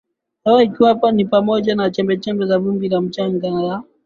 [0.45, 3.83] hewa ikiwa ni pamoja na chembechembe za vumbi la mchanga na